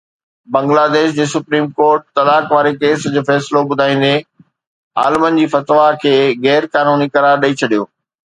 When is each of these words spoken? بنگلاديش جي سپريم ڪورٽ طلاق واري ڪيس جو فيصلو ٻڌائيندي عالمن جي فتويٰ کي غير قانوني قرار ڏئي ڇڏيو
بنگلاديش 0.53 1.09
جي 1.17 1.25
سپريم 1.33 1.65
ڪورٽ 1.81 2.01
طلاق 2.19 2.43
واري 2.55 2.71
ڪيس 2.85 2.99
جو 3.17 3.21
فيصلو 3.29 3.61
ٻڌائيندي 3.75 4.09
عالمن 5.03 5.39
جي 5.43 5.45
فتويٰ 5.53 5.85
کي 6.03 6.17
غير 6.49 6.69
قانوني 6.75 7.11
قرار 7.15 7.35
ڏئي 7.47 7.53
ڇڏيو 7.63 7.83